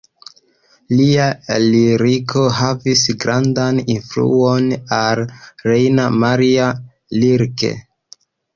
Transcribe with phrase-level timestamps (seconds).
[0.99, 1.25] Lia
[1.65, 5.23] liriko havis grandan influon al
[5.69, 6.75] Rainer Maria
[7.17, 7.75] Rilke.